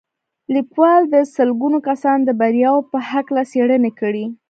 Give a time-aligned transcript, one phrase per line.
[0.55, 4.25] لیکوال د سلګونه کسانو د بریاوو په هکله څېړنې کړي